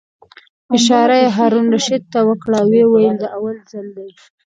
[0.77, 4.09] اشاره یې هارون الرشید ته وکړه او ویې ویل: دا اول ځل دی.